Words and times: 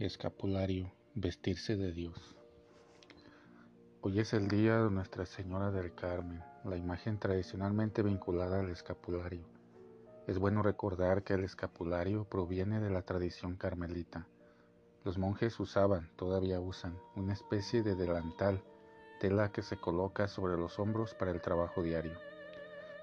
Escapulario, 0.00 0.92
vestirse 1.16 1.76
de 1.76 1.90
Dios. 1.90 2.36
Hoy 4.00 4.20
es 4.20 4.32
el 4.32 4.46
día 4.46 4.80
de 4.80 4.90
Nuestra 4.92 5.26
Señora 5.26 5.72
del 5.72 5.92
Carmen, 5.92 6.40
la 6.64 6.76
imagen 6.76 7.18
tradicionalmente 7.18 8.04
vinculada 8.04 8.60
al 8.60 8.70
escapulario. 8.70 9.44
Es 10.28 10.38
bueno 10.38 10.62
recordar 10.62 11.24
que 11.24 11.34
el 11.34 11.42
escapulario 11.42 12.22
proviene 12.22 12.78
de 12.78 12.90
la 12.90 13.02
tradición 13.02 13.56
carmelita. 13.56 14.28
Los 15.02 15.18
monjes 15.18 15.58
usaban, 15.58 16.08
todavía 16.14 16.60
usan, 16.60 16.96
una 17.16 17.32
especie 17.32 17.82
de 17.82 17.96
delantal, 17.96 18.62
tela 19.18 19.50
que 19.50 19.62
se 19.62 19.78
coloca 19.78 20.28
sobre 20.28 20.56
los 20.56 20.78
hombros 20.78 21.14
para 21.14 21.32
el 21.32 21.40
trabajo 21.40 21.82
diario. 21.82 22.16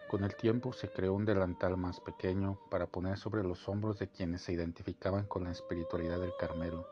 Con 0.07 0.23
el 0.23 0.35
tiempo 0.35 0.71
se 0.71 0.87
creó 0.89 1.13
un 1.13 1.25
delantal 1.25 1.77
más 1.77 1.99
pequeño 1.99 2.59
para 2.69 2.85
poner 2.85 3.17
sobre 3.17 3.43
los 3.43 3.67
hombros 3.67 3.97
de 3.97 4.07
quienes 4.07 4.43
se 4.43 4.53
identificaban 4.53 5.25
con 5.25 5.45
la 5.45 5.51
espiritualidad 5.51 6.19
del 6.19 6.35
Carmelo. 6.39 6.87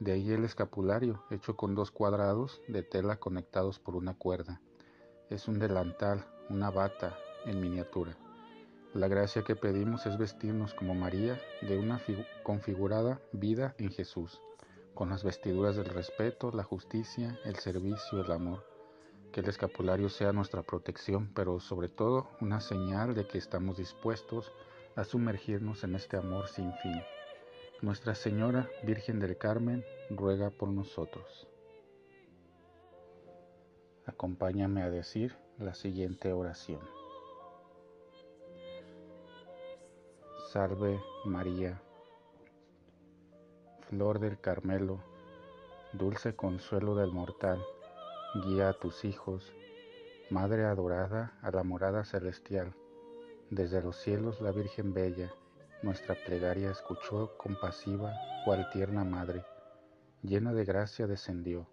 De 0.00 0.12
ahí 0.12 0.32
el 0.32 0.44
escapulario, 0.44 1.22
hecho 1.30 1.56
con 1.56 1.74
dos 1.74 1.90
cuadrados 1.90 2.62
de 2.66 2.82
tela 2.82 3.20
conectados 3.20 3.78
por 3.78 3.96
una 3.96 4.14
cuerda. 4.14 4.62
Es 5.28 5.46
un 5.46 5.58
delantal, 5.58 6.24
una 6.48 6.70
bata 6.70 7.18
en 7.44 7.60
miniatura. 7.60 8.16
La 8.94 9.08
gracia 9.08 9.44
que 9.44 9.54
pedimos 9.54 10.06
es 10.06 10.16
vestirnos 10.16 10.72
como 10.72 10.94
María 10.94 11.38
de 11.60 11.78
una 11.78 12.00
configurada 12.42 13.20
vida 13.32 13.74
en 13.76 13.90
Jesús, 13.90 14.40
con 14.94 15.10
las 15.10 15.22
vestiduras 15.22 15.76
del 15.76 15.86
respeto, 15.86 16.50
la 16.50 16.64
justicia, 16.64 17.38
el 17.44 17.56
servicio, 17.56 18.22
el 18.22 18.32
amor 18.32 18.77
que 19.38 19.42
el 19.42 19.50
escapulario 19.50 20.08
sea 20.08 20.32
nuestra 20.32 20.64
protección, 20.64 21.30
pero 21.32 21.60
sobre 21.60 21.88
todo 21.88 22.26
una 22.40 22.60
señal 22.60 23.14
de 23.14 23.24
que 23.28 23.38
estamos 23.38 23.76
dispuestos 23.76 24.52
a 24.96 25.04
sumergirnos 25.04 25.84
en 25.84 25.94
este 25.94 26.16
amor 26.16 26.48
sin 26.48 26.72
fin. 26.82 27.00
Nuestra 27.80 28.16
Señora 28.16 28.68
Virgen 28.82 29.20
del 29.20 29.38
Carmen 29.38 29.84
ruega 30.10 30.50
por 30.50 30.70
nosotros. 30.70 31.46
Acompáñame 34.06 34.82
a 34.82 34.90
decir 34.90 35.36
la 35.56 35.74
siguiente 35.74 36.32
oración. 36.32 36.80
Salve 40.50 41.00
María, 41.24 41.80
Flor 43.88 44.18
del 44.18 44.40
Carmelo, 44.40 44.98
dulce 45.92 46.34
consuelo 46.34 46.96
del 46.96 47.12
mortal 47.12 47.64
Guía 48.34 48.68
a 48.68 48.72
tus 48.74 49.06
hijos, 49.06 49.54
Madre 50.28 50.66
adorada 50.66 51.38
a 51.40 51.50
la 51.50 51.62
morada 51.62 52.04
celestial. 52.04 52.74
Desde 53.48 53.80
los 53.80 53.96
cielos 53.96 54.42
la 54.42 54.52
Virgen 54.52 54.92
Bella, 54.92 55.32
nuestra 55.82 56.14
plegaria 56.26 56.70
escuchó 56.70 57.38
compasiva, 57.38 58.12
cual 58.44 58.68
tierna 58.70 59.02
madre. 59.02 59.46
Llena 60.22 60.52
de 60.52 60.66
gracia 60.66 61.06
descendió. 61.06 61.66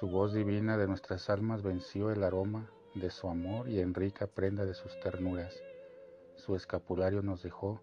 Su 0.00 0.08
voz 0.08 0.32
divina 0.32 0.78
de 0.78 0.86
nuestras 0.86 1.28
almas 1.28 1.62
venció 1.62 2.10
el 2.10 2.24
aroma 2.24 2.70
de 2.94 3.10
su 3.10 3.28
amor 3.28 3.68
y 3.68 3.80
en 3.80 3.92
rica 3.92 4.26
prenda 4.26 4.64
de 4.64 4.72
sus 4.72 4.98
ternuras. 5.00 5.62
Su 6.36 6.56
escapulario 6.56 7.20
nos 7.20 7.42
dejó. 7.42 7.82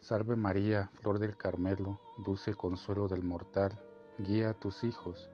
Salve 0.00 0.36
María, 0.36 0.90
flor 1.00 1.18
del 1.18 1.38
Carmelo, 1.38 1.98
dulce 2.18 2.52
consuelo 2.54 3.08
del 3.08 3.22
mortal, 3.22 3.80
guía 4.18 4.50
a 4.50 4.54
tus 4.54 4.84
hijos 4.84 5.30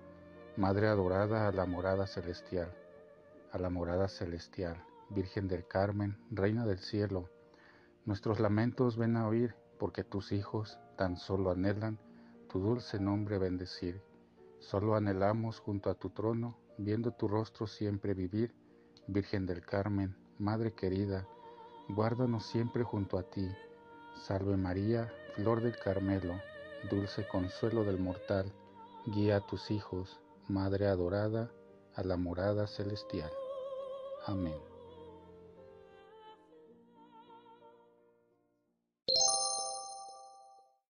Madre 0.59 0.89
adorada 0.89 1.47
a 1.47 1.53
la 1.53 1.67
morada 1.67 2.09
celestial, 2.09 2.75
a 3.53 3.59
la 3.59 3.71
morada 3.71 4.09
celestial, 4.09 4.83
Virgen 5.09 5.47
del 5.47 5.69
Carmen, 5.69 6.19
Reina 6.33 6.67
del 6.67 6.81
cielo, 6.81 7.31
nuestros 8.05 8.41
lamentos 8.41 8.97
ven 8.97 9.17
a 9.17 9.29
oír, 9.29 9.55
porque 9.79 10.03
tus 10.03 10.33
hijos 10.33 10.81
tan 10.97 11.17
solo 11.17 11.53
anhelan 11.53 11.97
tu 12.49 12.59
dulce 12.59 12.99
nombre 12.99 13.39
bendecir. 13.39 14.03
Solo 14.59 14.97
anhelamos 14.97 15.61
junto 15.61 15.91
a 15.91 15.95
tu 15.95 16.11
trono, 16.11 16.59
viendo 16.77 17.13
tu 17.13 17.29
rostro 17.29 17.69
siempre 17.69 18.13
vivir, 18.13 18.53
Virgen 19.07 19.47
del 19.47 19.65
Carmen, 19.65 20.17
Madre 20.41 20.73
querida, 20.73 21.29
guárdanos 21.89 22.45
siempre 22.45 22.83
junto 22.83 23.17
a 23.17 23.23
ti. 23.23 23.49
Salve 24.27 24.57
María, 24.57 25.09
Flor 25.37 25.63
del 25.63 25.79
Carmelo, 25.79 26.35
dulce 26.91 27.29
consuelo 27.29 27.85
del 27.85 28.01
mortal, 28.01 28.53
guía 29.07 29.37
a 29.37 29.47
tus 29.47 29.71
hijos, 29.71 30.21
Madre 30.49 30.87
adorada, 30.87 31.53
a 31.95 32.03
la 32.03 32.17
morada 32.17 32.67
celestial. 32.67 33.31
Amén. 34.25 34.78